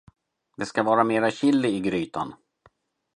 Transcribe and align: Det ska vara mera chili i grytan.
Det 0.57 0.65
ska 0.65 0.83
vara 0.83 1.03
mera 1.03 1.31
chili 1.31 1.67
i 1.75 1.79
grytan. 1.79 2.33